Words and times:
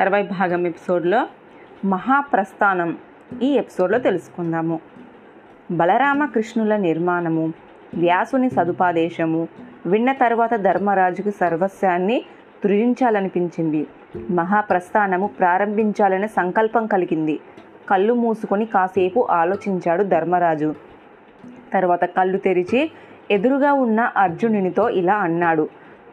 తర్వాయి 0.00 0.24
భాగం 0.24 0.66
ఎపిసోడ్లో 0.66 1.26
మహాప్రస్థానం 1.84 2.98
ఈ 3.42 3.52
ఎపిసోడ్లో 3.52 3.98
తెలుసుకుందాము. 3.98 4.80
బలరామకృష్ణుల 5.70 6.76
నిర్మాణము 6.76 7.52
వ్యాసుని 7.94 8.50
సదుపాదేశము 8.50 9.48
విన్న 9.86 10.12
తర్వాత 10.12 10.54
ధర్మరాజుకు 10.54 11.30
సర్వస్వాన్ని 11.30 12.24
తృజించాలనిపించింది. 12.64 13.86
మహాప్రస్థానము 14.30 15.26
ప్రారంభించాలనే 15.26 16.26
సంకల్పం 16.26 16.86
కలిగింది. 16.86 17.40
కళ్ళు 17.90 18.14
మూసుకొని 18.14 18.64
కాసేపు 18.64 19.26
ఆలోచించాడు 19.30 20.02
ధర్మరాజు. 20.02 20.74
తర్వాత 21.72 22.04
కళ్ళు 22.04 22.38
తెరిచి 22.38 22.90
ఎదురుగా 23.30 23.72
ఉన్న 23.72 24.00
అర్జునునితో 24.16 24.88
ఇలా 24.88 25.14
అన్నాడు. 25.14 25.68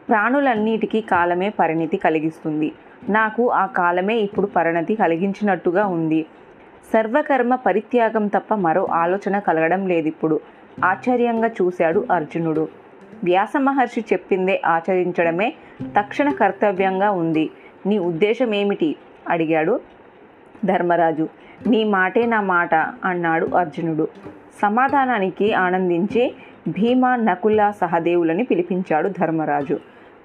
ప్రాణులన్నిటికీ 0.09 1.01
కాలమే 1.01 1.49
పరిణితి 1.49 1.97
కలిగిస్తుంది. 1.97 2.71
నాకు 3.09 3.51
ఆ 3.51 3.65
కాలమే 3.65 4.15
ఇప్పుడు 4.15 4.45
పరిణతి 4.45 4.95
కలిగించినట్టుగా 4.95 5.85
ఉంది. 5.85 6.25
సర్వకర్మ 6.93 7.55
పరిత్యాగం 7.55 8.27
తప్ప 8.27 8.53
మరో 8.53 8.87
ఆలోచన 8.91 9.39
కలగడం 9.39 9.87
లేదిప్పుడు. 9.87 10.39
ఆశ్చర్యంగా 10.83 11.47
చూశాడు 11.47 12.07
అర్జునుడు. 12.11 12.67
వ్యాస 13.23 13.53
మహర్షి 13.57 14.05
చెప్పిందే 14.13 14.61
ఆచరించడమే 14.65 15.53
తక్షణ 15.97 16.31
కర్తవ్యంగా 16.31 17.11
ఉంది. 17.11 17.49
నీ 17.85 17.99
ఉద్దేశం 17.99 18.53
ఏమిటి 18.53 18.95
అడిగాడు 19.29 19.79
ధర్మరాజు. 20.65 21.29
నీ 21.67 21.83
మాటే 21.83 22.25
నా 22.25 22.41
మాట 22.41 22.75
అన్నాడు 22.75 23.45
అర్జునుడు. 23.45 24.07
సమాధానానికి 24.61 25.53
ఆనందించి 25.53 26.35
భీమ 26.67 27.15
నకుల 27.15 27.73
సహదేవులని 27.81 28.43
పిలిపించాడు 28.43 29.09
ధర్మరాజు. 29.09 29.79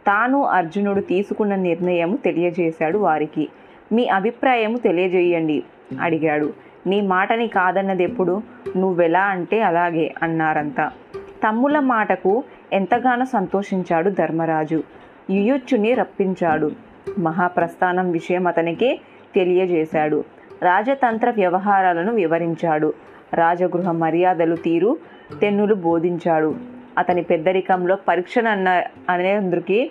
తాను 0.06 0.45
అర్జునుడు 0.45 1.00
తీసుకున్న 1.00 1.55
నిర్ణయం 1.55 2.19
తెలియజేశాడు 2.25 2.98
వారికి. 2.98 3.48
మీ 3.92 4.06
అభిప్రాయం 4.06 4.75
తెలియజేయండి 4.75 5.62
అడిగాడు. 6.00 6.53
నీ 6.86 7.00
మాటని 7.00 7.48
కాదన్నదెప్పుడు? 7.48 8.42
నువ్వెలా 8.77 9.20
అంటే 9.20 9.62
అలాగే 9.62 10.14
అన్నారంతా. 10.22 10.91
తమ్ముల 11.17 11.78
మాటకు 11.78 12.44
ఎంతగానో 12.72 13.25
సంతోషించాడు 13.25 14.11
ధర్మరాజు. 14.11 14.83
యుయుచ్చుని 15.31 15.94
రప్పించాడు. 15.94 16.70
మహాప్రస్థానం 17.19 18.11
విషయం 18.11 18.47
అతనికి 18.47 19.00
తెలియజేశాడు. 19.34 20.25
రాజతంత్ర 20.62 21.31
వ్యవహారాలను 21.31 22.12
వివరించాడు. 22.12 22.94
రాజగృహ 23.34 23.91
మర్యాదలు 23.91 24.56
తీరు 24.56 24.97
తెన్నులు 25.41 25.75
బోధించాడు. 25.75 26.55
అతని 26.98 27.22
పెద్దరికంలో 27.22 27.98
పరీక్షనన్న 28.08 28.82
అనేందుకి 29.08 29.90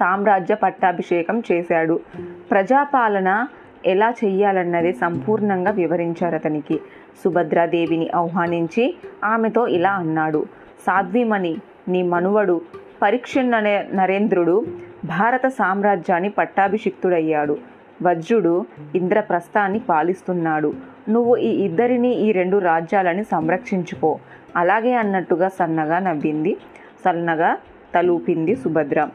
సామ్రాజ్య 0.00 0.54
పట్టాభిషేకం 0.54 1.42
చేశాడు. 1.52 2.00
ప్రజాపాలన 2.50 3.46
ఎలా 3.86 4.14
చెయ్యాలన్నది 4.24 4.92
సంపూర్ణంగా 4.92 5.70
వివరించారు 5.70 6.34
అతనికి. 6.34 6.80
సుభద్రాదేవిని 7.24 8.10
ఆహ్వానించి 8.10 8.96
ఆమెతో 9.24 9.66
ఇలా 9.66 9.92
అన్నాడు. 9.92 10.46
సాధ్వీమణి 10.86 11.56
నీ 11.88 12.02
మనువడు 12.02 12.60
పరీక్షణనే 13.02 13.88
నరేంద్రుడు 13.94 14.66
భారత 15.04 15.46
సామ్రాజ్యాన్ని 15.46 16.28
పట్టాభిషిక్తుడయ్యాడు. 16.28 17.58
వజ్రుడు 18.02 18.66
ఇంద్రప్రస్థాన్ని 18.94 19.78
పాలిస్తున్నాడు. 19.78 20.74
నువ్వు 21.08 21.36
ఈ 21.36 21.64
ఇద్దరిని 21.64 22.14
ఈ 22.14 22.32
రెండు 22.32 22.56
రాజ్యాలని 22.56 23.24
సంరక్షించుకో. 23.24 24.18
అలాగే 24.56 24.94
అన్నట్టుగా 24.94 25.48
సన్నగా 25.48 25.98
నవ్వింది. 25.98 26.56
సన్నగా 27.04 27.56
తలూపింది 27.94 28.56
సుభద్ర. 28.56 29.08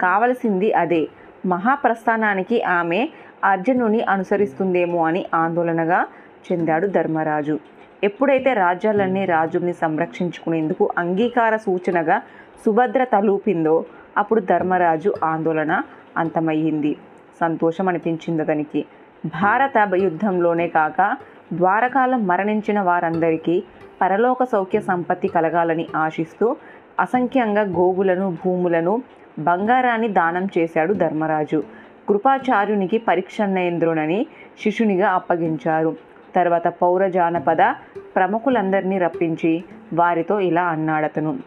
కావలసింది 0.00 0.72
అదే. 0.72 1.08
మహాప్రస్థానానికి 1.46 2.62
ఆమె 2.62 3.08
అర్జునుని 3.44 4.02
అనుసరిస్తుందేమో 4.02 5.06
అని 5.06 5.26
ఆందోళనగా 5.34 6.06
చెందాడు 6.52 6.86
ధర్మరాజు. 6.86 7.58
ఎప్పుడైతే 8.04 8.52
రాజ్యాలన్నీ 8.52 9.24
రాజుని 9.24 9.72
సంరక్షించుకునేందుకు 9.72 10.92
అంగీకార 10.98 11.56
సూచనగా 11.56 12.22
సుభద్ర 12.66 13.04
తలూపిందో 13.04 13.84
అప్పుడు 14.16 14.40
ధర్మరాజు 14.40 15.14
ఆందోళన 15.24 15.82
అంతమయ్యింది. 16.16 16.96
సంతోషం 17.40 17.88
అనిపించింది 17.88 18.42
అతనికి. 18.42 18.84
భారత 19.26 19.72
యుద్ధంలోనే 19.94 20.68
కాక 20.68 21.16
ద్వారకాలో 21.52 22.16
మరణించిన 22.16 22.80
వారందరికీ 22.80 23.62
పరలోక 24.02 24.44
సౌఖ్య 24.44 24.80
సంపత్తి 24.80 25.28
కలగాలని 25.28 25.88
ఆశిస్తూ 25.96 26.56
అసంఖ్యంగా 27.00 27.62
గోవులను 27.62 28.36
భూములను 28.44 29.02
బంగారాన్ని 29.38 30.08
దానం 30.08 30.48
చేశాడు 30.58 30.92
ధర్మరాజు. 30.92 31.62
కృపాచార్యునికి 32.08 32.98
పరీక్షణేంద్రునని 32.98 34.26
శిష్యునిగా 34.64 35.10
అప్పగించారు. 35.10 35.96
తర్వాత 36.36 36.68
పౌర 36.68 37.08
జానపద 37.08 37.74
ప్రముఖులందరినీ 38.16 38.98
రప్పించి 38.98 39.64
వారితో 39.94 40.40
ఇలా 40.40 40.62
అన్నాడతను. 40.62 41.38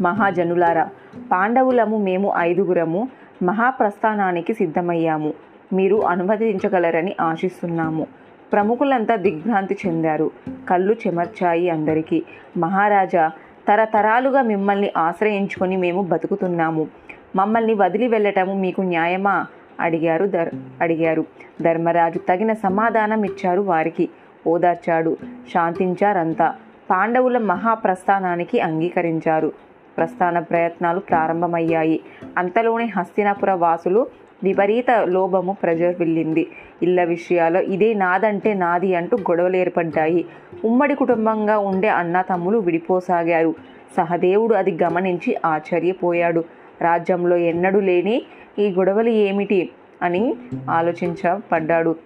మహాజనులారా 0.00 0.88
పాండవులము 1.32 1.96
మేము 1.96 2.32
ఐదుగురము 2.36 3.08
మహాప్రస్థానానికి 3.42 4.54
సిద్ధమయ్యాము. 4.54 5.34
మీరు 5.72 5.96
అనుమతించగలరని 5.96 7.16
ఆశిస్తున్నాము. 7.20 8.06
ప్రముఖులంతా 8.52 9.16
దిగ్భ్రాంతి 9.16 9.78
చెందారు. 9.86 10.30
కళ్ళు 10.68 10.96
చెమర్చాయి 11.06 11.70
అందరికీ. 11.70 12.22
మహారాజా 12.56 13.30
తరతరాలుగా 13.68 14.42
మిమ్మల్ని 14.42 14.90
ఆశ్రయించుకొని 14.96 15.76
మేము 15.76 16.02
బతుకుతున్నాము. 16.02 16.88
మమ్మల్ని 17.36 17.74
వదిలి 17.74 18.08
వెళ్ళటము 18.08 18.54
మీకు 18.54 18.80
న్యాయమా? 18.80 19.46
అడిగారు 19.80 20.26
ధర్ 20.26 20.50
అడిగారు. 20.80 21.24
ధర్మరాజు 21.62 22.18
తగిన 22.18 22.52
సమాధానం 22.52 23.24
ఇచ్చారు 23.24 23.60
వారికి. 23.60 24.08
ఓదార్చాడు. 24.46 25.16
శాంతించారంతా. 25.54 26.54
పాండవుల 26.90 27.38
మహాప్రస్థానానికి 27.38 28.60
అంగీకరించారు. 28.60 29.52
ప్రస్థాన 29.96 30.38
ప్రయత్నాలు 30.38 31.00
ప్రారంభమయ్యాయి. 31.00 32.00
అంతలోనే 32.38 32.92
హస్తినాపుర 32.96 33.52
వాసులు 33.52 34.06
విపరీత 34.44 34.90
లోభము 34.90 35.56
ప్రజ్వరిల్లింది 35.62 36.46
ఇళ్ళ 36.82 37.04
విషయాల్లో 37.04 37.60
ఇదే 37.60 37.94
నాదంటే 37.94 38.54
నాది 38.54 38.94
అంటూ 38.94 39.16
గొడవలు 39.16 39.56
ఏర్పడ్డాయి. 39.56 40.24
ఉమ్మడి 40.64 40.94
కుటుంబంగా 40.94 41.58
ఉండే 41.58 41.88
అన్న 41.88 42.20
తమ్ములు 42.20 42.58
విడిపోసాగారు. 42.58 43.54
సహదేవుడు 43.96 44.54
అది 44.54 44.78
గమనించి 44.82 45.36
ఆశ్చర్యపోయాడు. 45.44 46.44
రాజ్యంలో 46.80 47.36
ఎన్నడూ 47.36 47.80
లేని 47.80 48.22
ఈ 48.58 48.70
గొడవలు 48.70 49.08
ఏమిటి 49.08 49.70
అని 50.02 50.34
ఆలోచించబడ్డాడు. 50.70 51.96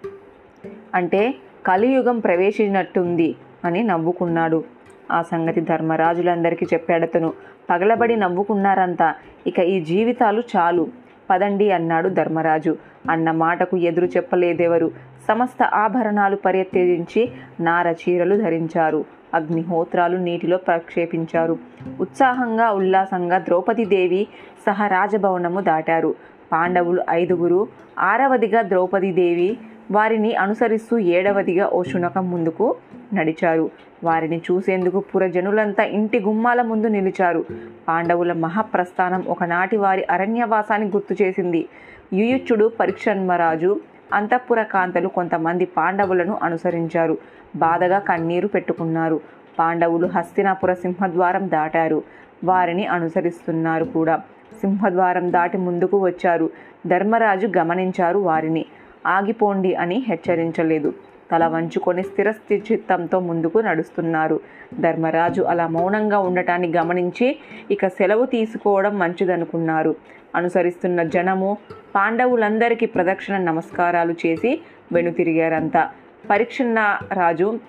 అంటే 0.94 1.34
కలియుగం 1.66 2.18
ప్రవేశించినట్టుంది 2.18 3.34
అని 3.64 3.82
నవ్వుకున్నాడు. 3.82 4.64
ఆ 5.12 5.22
సంగతి 5.22 5.60
ధర్మరాజులందరికీ 5.60 6.66
చెప్పాడతను. 6.66 7.32
పగలబడి 7.70 8.16
నవ్వుకున్నారంతా. 8.16 9.14
ఇక 9.46 9.58
ఈ 9.58 9.80
జీవితాలు 9.80 10.42
చాలు. 10.56 10.99
పదండి 11.30 11.72
అన్నాడు 11.72 12.08
ధర్మరాజు. 12.08 12.76
అన్న 13.10 13.30
మాటకు 13.30 13.76
ఎదురు 13.76 14.06
చెప్పలేదెవరు? 14.06 14.90
సమస్త 15.28 15.62
ఆభరణాలు 15.62 16.36
పరిత్యజించి 16.36 17.32
నార 17.60 17.88
చీరలు 17.88 18.36
ధరించారు. 18.36 19.04
అగ్నిహోత్రాలు 19.34 20.16
నీటిలో 20.16 20.56
ప్రక్షేపించారు. 20.56 21.58
ఉత్సాహంగా 22.00 22.70
ఉల్లాసంగా 22.70 23.38
ద్రౌపదీదేవి 23.38 24.26
సహా 24.66 24.86
రాజభవనము 24.86 25.60
దాటారు. 25.60 26.14
పాండవులు 26.52 27.02
ఐదుగురు 27.10 27.68
ఆరవదిగా 27.98 28.62
ద్రౌపదీదేవి 28.62 29.58
వారిని 29.90 30.34
అనుసరిస్తూ 30.34 30.98
ఏడవదిగా 30.98 31.70
ఓ 31.72 31.82
శునకం 31.82 32.30
ముందుకు 32.30 32.76
నడిచారు. 33.14 33.70
వారిని 34.04 34.42
చూసేందుకు 34.50 35.00
పురజనులంతా 35.00 35.84
ఇంటి 35.84 36.20
గుమ్మాల 36.20 36.62
ముందు 36.62 36.86
నిలిచారు. 36.86 37.44
పాండవుల 37.88 38.32
మహాప్రస్థానం 38.32 39.24
ఒకనాటి 39.28 39.76
వారి 39.76 40.04
అరణ్యవాసాన్ని 40.10 40.88
గుర్తు 40.88 41.22
చేసింది. 41.22 41.68
యుయుచ్చుడు 42.12 42.72
పరీక్షన్మరాజు 42.80 43.80
అంతఃపుర 44.12 44.62
కాంతలు 44.62 45.08
కొంతమంది 45.08 45.64
పాండవులను 45.64 46.38
అనుసరించారు. 46.42 47.18
బాధగా 47.56 47.98
కన్నీరు 47.98 48.48
పెట్టుకున్నారు. 48.48 49.20
పాండవులు 49.58 50.06
హస్తినాపుర 50.06 50.74
సింహద్వారం 50.74 51.50
దాటారు. 51.50 52.02
వారిని 52.44 52.86
అనుసరిస్తున్నారు 52.86 53.84
కూడా. 53.84 54.20
సింహద్వారం 54.60 55.32
దాటి 55.32 55.58
ముందుకు 55.58 55.98
వచ్చారు. 55.98 56.50
ధర్మరాజు 56.86 57.52
గమనించారు 57.58 58.18
వారిని. 58.18 58.66
ఆగిపోండి 59.06 59.74
అని 59.74 60.04
హెచ్చరించలేదు. 60.08 60.94
తల 61.32 61.46
వంచుకొని 61.46 62.02
స్థిరస్థి 62.02 62.62
చిత్తంతో 62.72 63.20
ముందుకు 63.20 63.58
నడుస్తున్నారు. 63.58 64.40
ధర్మరాజు 64.80 65.42
అలా 65.42 65.66
మౌనంగా 65.66 66.18
ఉండటాన్ని 66.18 66.72
గమనించి 66.76 67.38
ఇక 67.70 67.86
సెలవు 67.86 68.26
తీసుకోవడం 68.26 68.98
మంచిదనుకున్నారు. 68.98 69.94
అనుసరిస్తున్న 70.36 71.02
జనము 71.02 71.56
పాండవులందరికీ 71.94 72.86
ప్రదక్షిణ 72.86 73.36
నమస్కారాలు 73.36 74.14
చేసి 74.26 74.60
వెనుతిరిగారంతా. 74.92 75.90
పరీక్షణ 76.30 76.98
రాజు 77.12 77.60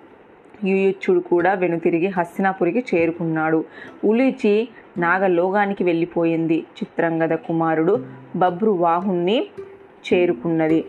యుయుచ్చుడు 0.64 1.20
కూడా 1.20 1.54
వెనుతిరిగి 1.54 2.08
హస్తినాపురికి 2.08 2.86
చేరుకున్నాడు. 2.96 3.66
ఉలిచి 4.06 4.70
నాగలోగానికి 4.98 5.84
వెళ్ళిపోయింది. 5.84 6.58
చిత్రంగద 6.58 7.34
కుమారుడు 7.34 8.06
బబ్రు 8.36 8.72
వాహుణ్ణి 8.72 9.48
చేరుకున్నది. 10.14 10.86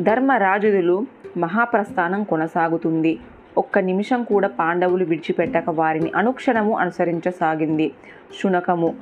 ధర్మరాజులు 0.00 1.06
మహాప్రస్థానం 1.36 2.24
కొనసాగుతుంది. 2.24 3.18
ఒక్క 3.58 3.78
నిమిషం 3.78 4.22
కూడా 4.22 4.48
పాండవులు 4.48 5.04
విడిచిపెట్టక 5.04 5.64
వారిని 5.70 6.12
అనుక్షణము 6.16 6.78
అనుసరించసాగింది. 6.78 7.92
శునకము 8.42 8.94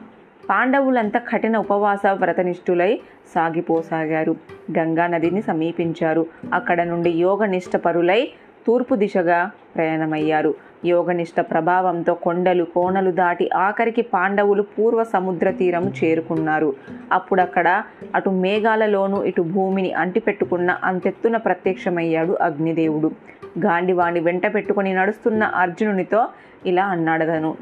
పాండవులంతా 0.51 1.19
కఠిన 1.19 1.59
ఉపవాస 1.59 2.07
వ్రతనిష్ఠులై 2.13 3.01
సాగిపోసాగారు. 3.35 4.37
గంగా 4.79 5.07
నదిని 5.07 5.43
సమీపించారు. 5.43 6.27
అక్కడ 6.53 6.83
నుండి 6.83 7.11
యోగనిష్ట 7.11 7.77
పరులై 7.77 8.29
తూర్పు 8.67 8.95
దిశగా 8.95 9.51
ప్రయాణమయ్యారు. 9.77 10.55
యోగనిష్ట 10.85 11.41
ప్రభావంతో 11.41 12.15
కొండలు 12.15 12.65
కోనలు 12.65 13.11
దాటి 13.11 13.51
ఆఖరికి 13.57 14.03
పాండవులు 14.03 14.63
పూర్వ 14.63 15.05
సముద్ర 15.05 15.51
తీరము 15.51 15.93
చేరుకున్నారు. 16.05 16.75
అప్పుడక్కడ 17.13 17.83
అటు 18.15 18.31
మేఘాలలోనూ 18.31 19.23
ఇటు 19.23 19.43
భూమిని 19.43 19.93
అంటిపెట్టుకున్న 19.93 20.71
అంతెత్తున 20.85 21.37
ప్రత్యక్షమయ్యాడు 21.37 22.39
అగ్నిదేవుడు. 22.41 23.11
గాండివాణి 23.59 24.21
వెంట 24.21 24.55
పెట్టుకుని 24.55 24.95
నడుస్తున్న 24.95 25.45
అర్జునునితో 25.45 26.29
ఇలా 26.67 26.85
అన్నాడదను 26.85 27.57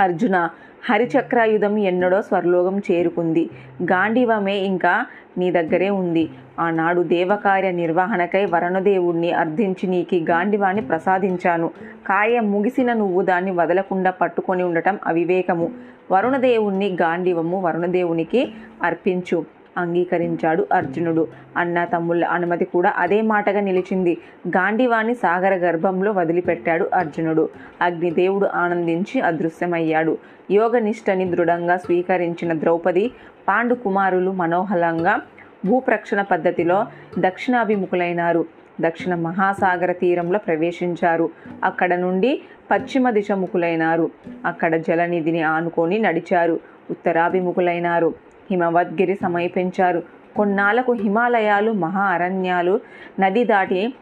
అర్జున 0.00 0.48
హరిచక్రాయుధం 0.90 1.78
ఎన్నడో 1.78 2.22
స్వర్లోకం 2.22 2.78
చేరుకుంది. 2.78 3.50
గాంధీవమే 3.82 4.56
ఇంకా 4.56 5.06
నీ 5.38 5.50
దగ్గరే 5.50 5.90
ఉంది. 5.90 6.24
ఆనాడు 6.58 7.00
దేవకార్య 7.02 7.70
నిర్వహణకై 7.70 8.44
వరుణదేవుణ్ణి 8.44 9.32
అర్థించి 9.32 9.86
నీకి 9.86 10.24
గాంధీవాన్ని 10.30 10.82
ప్రసాదించాను. 10.82 11.70
కార్యం 12.06 12.52
ముగిసిన 12.52 12.92
నువ్వు 12.92 13.22
దాన్ని 13.22 13.50
వదలకుండా 13.50 14.10
పట్టుకొని 14.10 14.62
ఉండటం 14.62 14.98
అవివేకము. 15.06 15.68
వరుణదేవుణ్ణి 16.12 16.96
గాండివము 17.02 17.60
వరుణదేవునికి 17.60 18.42
అర్పించు. 18.82 19.57
అంగీకరించాడు 19.78 20.66
అర్జునుడు. 20.72 21.28
అన్న 21.56 21.84
తమ్ముళ్ళ 21.84 22.24
అనుమతి 22.24 22.64
కూడా 22.64 22.92
అదే 22.96 23.22
మాటగా 23.22 23.60
నిలిచింది. 23.60 24.18
గాంధీవాణి 24.48 25.14
సాగర 25.14 25.54
గర్భంలో 25.54 26.12
వదిలిపెట్టాడు 26.12 26.90
అర్జునుడు. 26.94 27.48
అగ్నిదేవుడు 27.82 28.46
ఆనందించి 28.46 29.20
అదృశ్యమయ్యాడు. 29.20 30.18
యోగనిష్టని 30.50 31.30
దృఢంగా 31.30 31.76
స్వీకరించిన 31.76 32.60
ద్రౌపది 32.60 33.10
పాండు 33.48 33.74
కుమారులు 33.74 34.30
మనోహలంగా 34.30 35.20
భూప్రక్షణ 35.66 36.22
పద్ధతిలో 36.22 36.86
దక్షిణాభిముఖులైనారు. 37.18 38.44
దక్షిణ 38.80 39.14
మహాసాగర 39.14 39.92
తీరంలో 39.92 40.38
ప్రవేశించారు. 40.38 41.30
అక్కడ 41.64 41.94
నుండి 41.94 42.42
పశ్చిమ 42.70 43.10
దిశముఖులైనారు. 43.10 44.10
అక్కడ 44.44 44.76
జలనిధిని 44.76 45.42
ఆనుకొని 45.42 45.98
నడిచారు. 45.98 46.60
ఉత్తరాభిముఖులైనారు. 46.90 48.14
హిమవద్గిరి 48.50 49.14
సమీపించారు. 49.14 50.02
కొన్నాళ్ళకు 50.36 50.92
హిమాలయాలు 50.92 51.72
మహా 51.72 52.02
అరణ్యాలు 52.02 52.80
నది 53.20 53.44
దాటి 53.44 53.94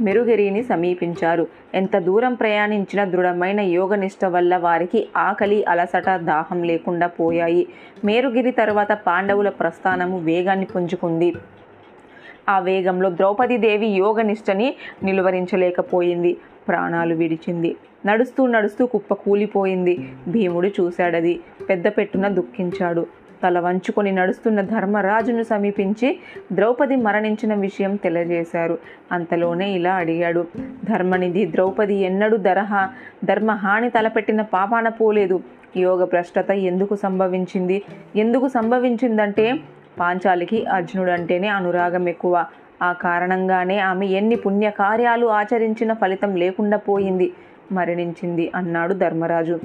మెరుగిరిని 0.00 0.62
సమీపించారు. 0.62 1.46
ఎంత 1.74 1.98
దూరం 1.98 2.34
ప్రయాణించిన 2.34 3.04
దృఢమైన 3.04 3.60
యోగనిష్ట 3.60 4.24
వల్ల 4.24 4.56
వారికి 4.56 5.08
ఆకలి 5.16 5.64
అలసట 5.64 6.10
దాహం 6.16 6.62
లేకుండా 6.62 7.06
పోయాయి. 7.06 7.66
మేరుగిరి 8.04 8.50
తర్వాత 8.50 8.92
పాండవుల 8.92 9.48
ప్రస్థానము 9.48 10.18
వేగాన్ని 10.18 10.66
పుంజుకుంది. 10.66 11.34
ఆ 12.48 12.58
వేగంలో 12.58 13.10
ద్రౌపదీదేవి 13.10 13.86
యోగనిష్టని 13.86 14.74
నిలువరించలేకపోయింది. 15.02 16.36
ప్రాణాలు 16.68 17.14
విడిచింది. 17.14 17.76
నడుస్తూ 18.06 18.46
నడుస్తూ 18.46 18.86
కుప్ప 18.86 19.14
కూలిపోయింది. 19.14 20.08
భీముడు 20.28 20.68
చూశాడది. 20.68 21.40
పెద్ద 21.68 21.88
పెట్టున 21.88 22.28
దుఃఖించాడు. 22.28 23.06
తల 23.42 23.60
వంచుకొని 23.60 24.12
నడుస్తున్న 24.12 24.60
ధర్మరాజును 24.60 25.42
సమీపించి 25.42 26.18
ద్రౌపది 26.52 26.96
మరణించిన 26.96 27.54
విషయం 27.54 27.96
తెలియజేశారు. 27.96 28.78
అంతలోనే 29.12 29.70
ఇలా 29.70 29.94
అడిగాడు. 29.94 30.46
ధర్మనిధి 30.84 31.46
ద్రౌపది 31.46 31.94
ఎన్నడూ 31.94 32.36
దరహ 32.36 32.88
ధర్మహాని 33.24 33.90
తలపెట్టిన 33.90 34.42
పాపాన 34.42 34.88
పోలేదు. 34.88 35.40
యోగ 35.76 36.04
భ్రష్టత 36.04 36.50
ఎందుకు 36.50 36.94
సంభవించింది? 36.96 37.82
ఎందుకు 38.16 38.48
సంభవించిందంటే 38.48 39.60
పాంచాలికి 40.00 40.66
అర్జునుడు 40.66 41.10
అంటేనే 41.10 41.48
అనురాగం 41.48 42.08
ఎక్కువ. 42.08 42.44
ఆ 42.82 42.92
కారణంగానే 42.92 43.78
ఆమె 43.78 44.06
ఎన్ని 44.06 44.36
పుణ్యకార్యాలు 44.36 45.26
ఆచరించిన 45.26 45.92
ఫలితం 45.92 46.36
లేకుండా 46.36 46.76
పోయింది. 46.76 47.32
మరణించింది 47.72 48.52
అన్నాడు 48.54 48.94
ధర్మరాజు. 48.94 49.60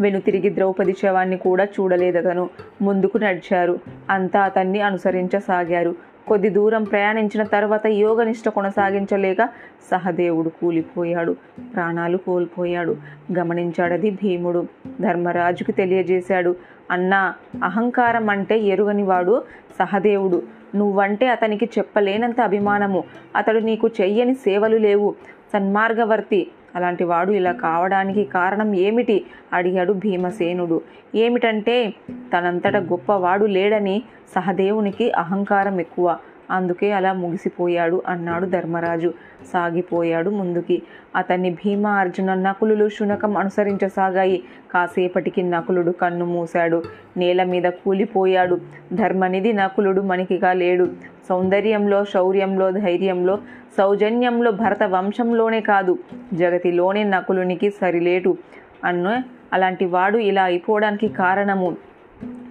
వెనుతిరిగి 0.00 0.54
ద్రౌపది 0.54 0.92
శవాన్ని 0.92 1.36
కూడా 1.36 1.64
చూడలేదతను. 1.64 2.50
ముందుకు 2.82 3.18
నడిచారు. 3.18 3.78
అంతా 4.10 4.40
అతన్ని 4.40 4.80
అనుసరించసాగారు. 4.80 5.94
కొద్ది 6.28 6.48
దూరం 6.48 6.84
ప్రయాణించిన 6.84 7.42
తర్వాత 7.42 7.86
యోగనిష్ట 7.86 8.48
కొనసాగించలేక 8.48 9.48
సహదేవుడు 9.90 10.48
కూలిపోయాడు. 10.48 11.36
ప్రాణాలు 11.74 12.16
కోల్పోయాడు. 12.16 12.96
గమనించాడది 13.38 14.10
భీముడు. 14.10 14.66
ధర్మరాజుకు 15.00 15.72
తెలియజేశాడు. 15.72 16.56
అన్నా 16.90 17.34
అహంకారం 17.64 18.30
అంటే 18.30 18.58
ఎరుగనివాడు 18.58 19.42
సహదేవుడు. 19.78 20.42
నువ్వంటే 20.76 21.28
అతనికి 21.28 21.70
చెప్పలేనంత 21.78 22.40
అభిమానము. 22.40 23.04
అతడు 23.36 23.58
నీకు 23.58 23.88
చెయ్యని 24.00 24.34
సేవలు 24.34 24.76
లేవు. 24.76 25.14
సన్మార్గవర్తి. 25.52 26.46
అలాంటి 26.76 27.04
వాడు 27.04 27.32
ఇలా 27.32 27.52
కావడానికి 27.52 28.24
కారణం 28.24 28.74
ఏమిటి? 28.74 29.26
అడిగాడు 29.52 29.92
భీమసేనుడు. 29.92 30.80
ఏమిటంటే 31.14 31.94
తనంతట 32.10 32.76
గొప్పవాడు 32.76 33.46
లేడని 33.46 34.02
సహదేవునికి 34.34 35.12
అహంకారం 35.12 35.80
ఎక్కువ. 35.80 36.18
అందుకే 36.50 36.92
అలా 36.92 37.12
ముగిసిపోయాడు 37.12 38.02
అన్నాడు 38.06 38.46
ధర్మరాజు. 38.46 39.14
సాగిపోయాడు 39.52 40.30
ముందుకి. 40.30 40.82
అతన్ని 41.16 41.50
భీమ 41.50 41.86
అర్జున 41.86 42.34
నకులులు 42.34 42.88
శునకం 42.88 43.36
అనుసరించసాగాయి. 43.36 44.44
కాసేపటికి 44.74 45.42
నకులుడు 45.42 45.90
కన్ను 45.90 46.24
మూశాడు. 46.24 46.82
నేల 47.16 47.44
మీద 47.44 47.62
కూలిపోయాడు. 47.62 48.60
ధర్మనిధి 48.92 49.52
నకులుడు 49.52 50.00
మణికిగా 50.00 50.52
లేడు. 50.52 50.88
సౌందర్యంలో 51.28 52.04
శౌర్యంలో 52.04 52.70
ధైర్యంలో 52.70 53.38
సౌజన్యంలో 53.78 54.50
భరత 54.50 54.82
వంశంలోనే 54.82 55.60
కాదు. 55.60 55.98
జగతిలోనే 56.34 57.04
నకులునికి 57.04 57.70
సరిలేటు. 57.70 58.36
అన్న 58.84 59.22
అలాంటి 59.52 59.84
వాడు 59.84 60.18
ఇలా 60.18 60.42
అయిపోవడానికి 60.42 61.08
కారణము? 61.08 61.76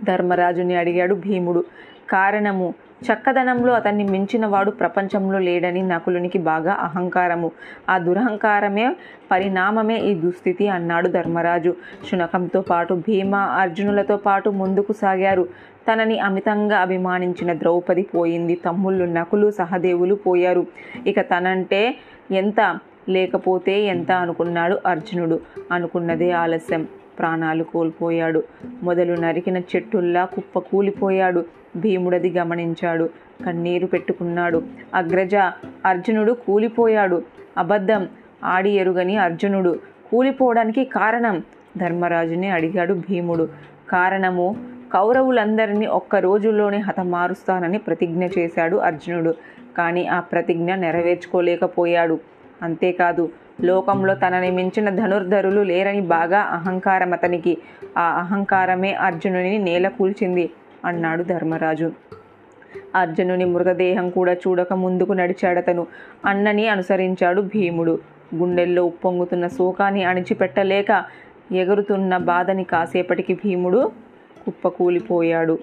ధర్మరాజుని 0.04 0.76
అడిగాడు 0.76 1.16
భీముడు. 1.16 1.66
కారణము? 2.10 2.74
చక్కదనంలో 3.04 3.74
అతన్ని 3.74 4.04
మించిన 4.04 4.46
వాడు 4.46 4.72
ప్రపంచంలో 4.72 5.40
లేడని 5.40 5.82
నకులునికి 5.82 6.40
బాగా 6.40 6.74
అహంకారము. 6.74 7.52
ఆ 7.90 7.98
దురహంకారమే 7.98 8.96
పరిణామమే 9.32 9.98
ఈ 9.98 10.14
దుస్థితి 10.14 10.68
అన్నాడు 10.68 11.08
ధర్మరాజు. 11.08 11.76
శునకంతో 12.12 12.62
పాటు 12.62 12.94
భీమ 12.94 13.36
అర్జునులతో 13.36 14.18
పాటు 14.18 14.50
ముందుకు 14.50 14.94
సాగారు. 14.94 15.48
తనని 15.94 16.20
అమితంగా 16.20 16.78
అభిమానించిన 16.78 17.54
ద్రౌపది 17.54 18.02
పోయింది. 18.02 18.56
తమ్ముళ్ళు 18.56 19.06
నకులు 19.06 19.52
సహదేవులు 19.52 20.16
పోయారు. 20.16 20.68
ఇక 21.08 21.22
తనంటే 21.22 21.96
ఎంత 22.32 22.80
లేకపోతే 23.10 23.82
ఎంత 23.82 24.12
అనుకున్నాడు 24.12 24.80
అర్జునుడు. 24.86 25.40
అనుకున్నదే 25.72 26.32
ఆలస్యం. 26.32 26.88
ప్రాణాలు 27.20 27.64
కోల్పోయాడు. 27.64 28.44
మొదలు 28.84 29.22
నరికిన 29.22 29.58
చెట్టుల్లా 29.58 30.26
కుప్ప 30.26 30.60
కూలిపోయాడు. 30.60 31.46
భీముడది 31.76 32.30
గమనించాడు. 32.30 33.10
కన్నీరు 33.46 33.86
పెట్టుకున్నాడు. 33.86 34.64
అగ్రజ 34.96 35.36
అర్జునుడు 35.86 36.32
కూలిపోయాడు. 36.32 37.24
అబద్ధం 37.58 38.08
ఆడి 38.44 38.70
ఎరుగని 38.70 39.18
అర్జునుడు 39.18 39.80
కూలిపోవడానికి 40.12 40.86
కారణం? 40.86 41.42
ధర్మరాజుని 41.78 42.50
అడిగాడు 42.50 42.94
భీముడు. 42.94 43.50
కారణము? 43.90 44.56
కౌరవులందరినీ 44.94 45.86
ఒక్క 45.86 46.16
రోజుల్లోనే 46.16 46.78
హతమారుస్తానని 46.78 47.78
ప్రతిజ్ఞ 47.78 48.28
చేశాడు 48.38 48.78
అర్జునుడు. 48.78 49.36
కానీ 49.78 50.08
ఆ 50.08 50.20
ప్రతిజ్ఞ 50.20 50.76
నెరవేర్చుకోలేకపోయాడు. 50.76 52.20
అంతేకాదు 52.62 53.30
లోకంలో 53.64 54.16
తనని 54.16 54.52
మించిన 54.52 54.90
ధనుర్ధరులు 54.90 55.62
లేరని 55.62 56.02
బాగా 56.02 56.40
అహంకారం 56.40 57.14
అతనికి 57.14 57.58
ఆ 57.98 58.02
అహంకారమే 58.02 58.94
అర్జునుని 58.94 59.58
నేల 59.58 59.88
కూల్చింది. 59.88 60.50
అన్నాడు 60.86 61.24
ధర్మరాజు. 61.24 61.92
అర్జునుని 62.96 63.46
మృతదేహం 63.46 64.10
కూడా 64.10 64.34
చూడక 64.34 64.74
ముందుకు 64.74 65.14
నడిచాడతను. 65.14 65.88
అన్నని 66.26 66.68
అనుసరించాడు 66.68 67.42
భీముడు. 67.42 68.00
గుండెల్లో 68.36 68.86
ఉప్పొంగుతున్న 68.86 69.48
శోకాన్ని 69.48 70.04
అణిచిపెట్టలేక 70.04 71.06
ఎగురుతున్న 71.52 72.18
బాధని 72.18 72.64
కాసేపటికి 72.64 73.34
భీముడు 73.34 73.92
కుప్పకూలిపోయాడు. 74.46 75.60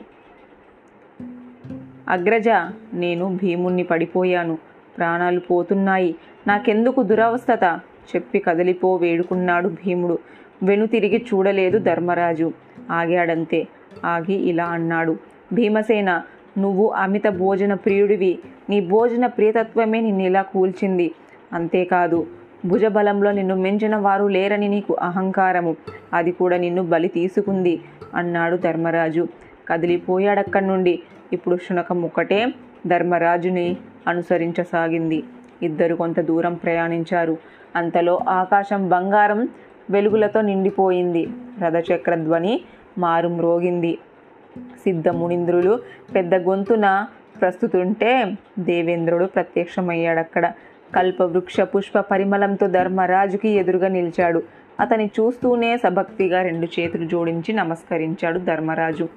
అగ్రజ 2.08 2.48
నేను 2.94 3.38
భీముణ్ణి 3.42 3.82
పడిపోయాను. 3.82 4.58
ప్రాణాలు 4.98 5.40
పోతున్నాయి. 5.40 6.14
నాకెందుకు 6.46 7.02
దురవస్థత? 7.02 7.80
చెప్పి 8.16 8.38
కదిలిపో 8.38 8.96
వేడుకున్నాడు 8.96 9.68
భీముడు. 9.68 10.18
వెనుతిరిగి 10.62 11.26
చూడలేదు 11.34 11.78
ధర్మరాజు. 11.78 12.52
ఆగాడంతే. 12.90 13.68
ఆగి 14.04 14.34
ఇలా 14.34 14.64
అన్నాడు. 14.64 15.16
భీమసేన 15.52 16.22
నువ్వు 16.58 16.88
అమిత 16.88 17.28
భోజన 17.28 17.74
ప్రియుడివి. 17.74 18.38
నీ 18.70 18.80
భోజన 18.80 19.26
ప్రియతత్వమే 19.26 20.00
నిన్ను 20.00 20.22
ఇలా 20.22 20.42
కూల్చింది. 20.42 21.14
అంతేకాదు 21.52 22.26
భుజబలంలో 22.66 23.32
నిన్ను 23.32 23.56
మించిన 23.56 23.96
వారు 23.96 24.26
లేరని 24.26 24.68
నీకు 24.68 24.94
అహంకారము. 24.94 25.76
అది 26.12 26.32
కూడా 26.32 26.56
నిన్ను 26.56 26.82
బలి 26.82 27.08
తీసుకుంది 27.08 27.80
అన్నాడు 28.14 28.56
ధర్మరాజు. 28.56 29.28
కదిలిపోయాడక్కడి 29.68 30.66
నుండి. 30.66 31.02
ఇప్పుడు 31.32 31.56
శునకం 31.56 32.02
ఒక్కటే 32.02 32.46
ధర్మరాజుని 32.86 33.76
అనుసరించసాగింది. 34.08 35.24
ఇద్దరు 35.62 35.94
కొంత 35.94 36.20
దూరం 36.20 36.54
ప్రయాణించారు. 36.54 37.36
అంతలో 37.76 38.20
ఆకాశం 38.28 38.88
బంగారం 38.88 39.48
వెలుగులతో 39.90 40.40
నిండిపోయింది. 40.40 41.28
రథచక్రధ్వని 41.64 42.60
రథచక్ర 42.98 43.00
ధ్వని 43.00 43.28
మారుమ్రోగింది 43.38 43.98
సిద్ధమునింద్రులు 44.58 45.78
పెద్ద 46.14 46.34
గొంతున 46.34 47.06
ప్రస్తుతుంటే 47.40 48.32
దేవేంద్రుడు 48.58 49.24
ప్రత్యక్షమయ్యాడక్కడ. 49.24 50.52
కల్పవృక్ష 50.96 51.60
పుష్ప 51.60 52.00
పరిమళంతో 52.00 52.66
ధర్మరాజుకి 52.66 53.48
ఎదురుగా 53.48 53.88
నిలిచాడు. 53.88 54.42
అతని 54.80 55.06
చూస్తూనే 55.06 55.76
సభక్తిగా 55.76 56.42
రెండు 56.42 56.80
చేతులు 56.80 57.06
జోడించి 57.06 57.52
నమస్కరించాడు 57.52 58.38
ధర్మరాజు. 58.38 59.08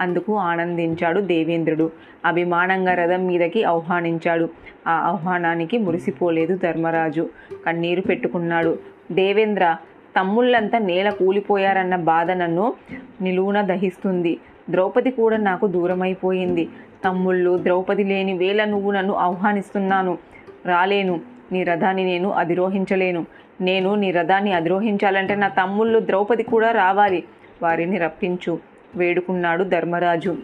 అందుకు 0.00 0.36
ఆనందించాడు 0.36 1.20
దేవేంద్రుడు. 1.20 1.90
అభిమానంగా 2.24 2.94
రథం 2.94 3.26
మీదకి 3.26 3.64
ఆహ్వానించాడు. 3.64 4.48
ఆ 4.86 4.92
ఆహ్వానానికి 4.92 5.78
మురిసిపోలేదు 5.78 6.56
ధర్మరాజు. 6.56 7.28
కన్నీరు 7.66 8.00
పెట్టుకున్నాడు. 8.00 8.78
దేవేంద్ర 9.12 9.76
తమ్ముళ్ళంతా 10.18 10.78
నేల 10.78 11.10
కూలిపోయారన్న 11.10 11.96
బాధ 11.96 12.30
నన్ను 12.30 12.74
నిలువున 13.20 13.60
దహిస్తుంది. 13.60 14.38
ద్రౌపది 14.70 15.10
కూడా 15.10 15.36
నాకు 15.36 15.66
దూరమైపోయింది. 15.66 16.68
తమ్ముళ్ళు 17.04 17.58
ద్రౌపది 17.62 18.04
లేని 18.04 18.38
వేళ 18.38 18.64
నువ్వు 18.64 18.90
నన్ను 18.90 19.14
ఆహ్వానిస్తున్నాను. 19.14 20.18
రాలేను. 20.66 21.20
నీ 21.52 21.62
రథాన్ని 21.62 22.04
నేను 22.04 22.30
అధిరోహించలేను. 22.30 23.26
నేను 23.60 23.94
నీ 23.94 24.10
రథాన్ని 24.10 24.52
అధిరోహించాలంటే 24.52 25.34
నా 25.34 25.48
తమ్ముళ్ళు 25.48 25.98
ద్రౌపది 25.98 26.42
కూడా 26.42 26.70
రావాలి. 26.70 27.24
వారిని 27.62 27.98
రప్పించు 27.98 28.58
వేడుకున్నాడు 28.96 29.64
ధర్మరాజు. 29.64 30.36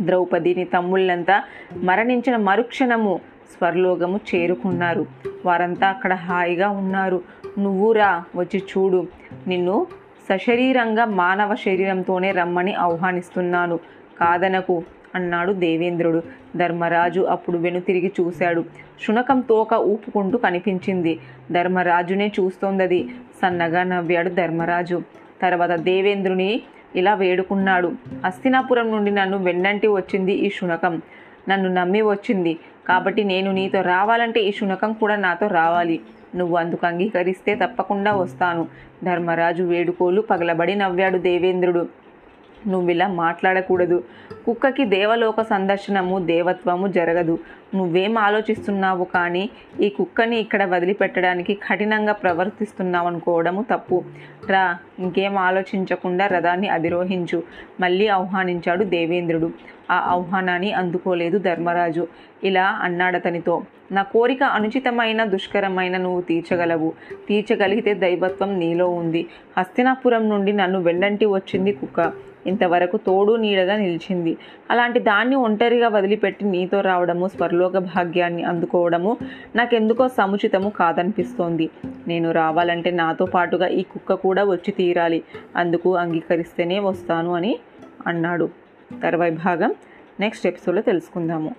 ద్రౌపదిని 0.00 0.64
తమ్ముళ్ళంతా 0.64 1.42
మరణించిన 1.76 2.36
మరుక్షణము 2.36 3.20
స్వర్లోకము 3.52 4.20
చేరుకున్నారు. 4.34 5.06
వారంతా 5.46 5.88
అక్కడ 5.88 6.14
హాయిగా 6.14 6.68
ఉన్నారు. 6.68 7.22
నువ్వురా 7.58 8.24
వచ్చి 8.36 8.58
చూడు. 8.60 9.06
నిన్ను 9.46 9.86
సశరీరంగా 10.28 11.04
మానవ 11.04 11.54
శరీరంతోనే 11.54 12.30
రమ్మని 12.32 12.74
ఆహ్వానిస్తున్నాను. 12.74 13.76
కాదనకు 14.20 14.82
అన్నాడు 15.14 15.52
దేవేంద్రుడు. 15.52 16.22
ధర్మరాజు 16.56 17.20
అప్పుడు 17.20 17.58
వెనుతిరిగి 17.58 18.12
చూశాడు. 18.20 18.64
శునకం 19.06 19.40
తోక 19.40 19.74
ఊపుకుంటూ 19.74 20.38
కనిపించింది. 20.38 21.18
ధర్మరాజునే 21.52 22.32
చూస్తోందది. 22.40 23.08
సన్నగా 23.42 23.82
నవ్వాడు 23.82 24.30
ధర్మరాజు. 24.30 25.02
తర్వాత 25.42 25.70
దేవేంద్రుని 25.70 26.62
ఇలా 26.96 27.14
వేడుకున్నాడు. 27.14 27.92
హస్తినాపురం 28.26 28.90
నుండి 28.90 29.10
నన్ను 29.10 29.38
వెన్నంటి 29.38 29.86
వచ్చింది 29.86 30.32
ఈ 30.32 30.50
శునకం. 30.50 31.02
నన్ను 31.48 31.68
నమ్మి 31.68 32.00
వచ్చింది. 32.02 32.58
కాబట్టి 32.88 33.24
నేను 33.24 33.52
నీతో 33.52 33.80
రావాలంటే 33.80 34.40
ఈ 34.40 34.52
శునకం 34.52 34.92
కూడా 34.92 35.16
నాతో 35.16 35.46
రావాలి. 35.46 36.00
నువ్వు 36.34 36.56
అందుకు 36.56 36.86
అంగీకరిస్తే 36.86 37.54
తప్పకుండా 37.54 38.12
వస్తాను. 38.12 38.68
ధర్మరాజు 39.04 39.62
వేడుకోలు 39.62 40.20
పగలబడి 40.20 40.74
నవ్వాడు 40.74 41.18
దేవేంద్రుడు. 41.18 42.05
నువ్వు 42.66 42.90
ఇలా 42.90 43.08
మాట్లాడకూడదు. 43.08 44.04
కుక్కకి 44.46 44.84
దేవలోక 44.84 45.40
సందర్శనము 45.40 46.18
దేవత్వము 46.18 46.86
జరగదు. 46.86 47.38
నువ్వేం 47.74 48.18
ఆలోచిస్తున్నావు 48.18 49.04
కానీ 49.04 49.50
ఈ 49.80 49.88
కుక్కని 49.88 50.36
ఇక్కడ 50.36 50.64
వదిలిపెట్టడానికి 50.64 51.54
కఠినంగా 51.54 52.12
ప్రవర్తిస్తున్నావు 52.12 53.06
అనుకోవడము 53.06 53.64
తప్పు. 53.70 54.04
రా 54.50 54.78
ఇంకేం 54.98 55.38
ఆలోచించకుండా 55.38 56.26
రథాన్ని 56.26 56.68
అధిరోహించు. 56.68 57.42
మళ్ళీ 57.80 58.08
ఆహ్వానించాడు 58.08 58.84
దేవేంద్రుడు. 58.84 59.50
ఆ 59.90 59.94
ఆహ్వానాన్ని 59.94 60.72
అందుకోలేదు 60.72 61.38
ధర్మరాజు. 61.38 62.08
ఇలా 62.44 62.66
అన్నాడతనితో 62.82 63.62
నా 63.92 64.02
కోరిక 64.02 64.42
అనుచితమైన 64.42 65.24
దుష్కరమైన 65.24 65.96
నువ్వు 65.96 66.20
తీర్చగలవు. 66.20 66.92
తీర్చగలిగితే 67.28 67.94
దైవత్వం 67.94 68.58
నీలో 68.58 68.88
ఉంది. 68.88 69.26
హస్తినాపురం 69.58 70.28
నుండి 70.28 70.52
నన్ను 70.52 70.80
వెళ్ళంటి 70.80 71.26
వచ్చింది 71.26 71.72
కుక్క. 71.72 72.12
ఇంతవరకు 72.46 72.96
తోడు 72.96 73.36
నీడగా 73.36 73.76
నిలిచింది. 73.76 74.36
అలాంటి 74.70 75.00
దాన్ని 75.00 75.36
ఒంటరిగా 75.36 75.88
వదిలిపెట్టి 75.88 76.44
నీతో 76.44 76.80
రావడము 76.80 77.28
స్వర్లోక 77.28 77.78
భాగ్యాన్ని 77.78 78.42
అందుకోవడము 78.42 79.16
నాకెందుకో 79.56 80.08
సముచితము 80.08 80.70
కాదనిపిస్తోంది. 80.70 81.70
నేను 82.08 82.32
రావాలంటే 82.32 82.90
నాతో 82.90 83.26
పాటుగా 83.26 83.66
ఈ 83.66 83.82
కుక్క 83.82 84.14
కూడా 84.14 84.44
వచ్చి 84.44 84.70
తీరాలి. 84.70 85.22
అందుకు 85.56 85.96
అంగీకరిస్తేనే 85.96 86.78
వస్తాను 86.78 87.34
అని 87.34 87.58
అన్నాడు. 88.06 88.48
తర్వాయి 89.02 89.32
భాగం 89.32 89.74
నెక్స్ట్ 90.20 90.46
ఎపిసోడ్లో 90.46 90.82
తెలుసుకుందాము. 90.82 91.54